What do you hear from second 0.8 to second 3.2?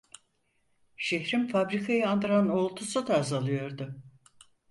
Şehrin fabrikayı andıran uğultusu da